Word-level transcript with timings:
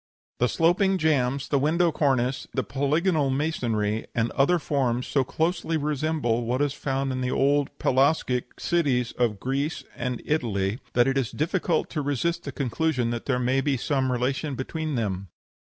"The 0.39 0.49
sloping 0.49 0.97
jambs, 0.97 1.47
the 1.49 1.59
window 1.59 1.91
cornice, 1.91 2.47
the 2.55 2.63
polygonal 2.63 3.29
masonry, 3.29 4.07
and 4.15 4.31
other 4.31 4.57
forms 4.57 5.05
so 5.05 5.23
closely 5.23 5.77
resemble 5.77 6.43
what 6.45 6.59
is 6.59 6.73
found 6.73 7.11
in 7.11 7.21
the 7.21 7.29
old 7.29 7.69
Pelasgic 7.77 8.59
cities 8.59 9.11
of 9.11 9.39
Greece 9.39 9.83
and 9.95 10.19
Italy, 10.25 10.79
that 10.93 11.07
it 11.07 11.19
is 11.19 11.29
difficult 11.29 11.87
to 11.91 12.01
resist 12.01 12.45
the 12.45 12.51
conclusion 12.51 13.11
that 13.11 13.27
there 13.27 13.37
may 13.37 13.61
be 13.61 13.77
some 13.77 14.11
relation 14.11 14.55
between 14.55 14.95
them." 14.95 15.27